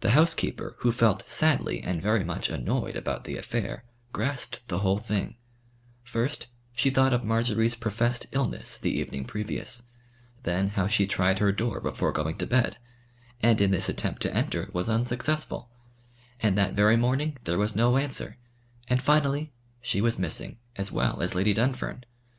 [0.00, 4.96] The housekeeper, who felt sadly and very much annoyed about the affair, grasped the whole
[4.96, 5.36] thing
[6.02, 9.82] first, she thought of Marjory's professed illness the evening previous,
[10.44, 12.78] then how she tried her door before going to bed,
[13.42, 15.68] and in this attempt to enter was unsuccessful,
[16.40, 18.38] and that very morning there was no answer,
[18.88, 22.04] and, finally, she was missing as well as Lady Dunfern.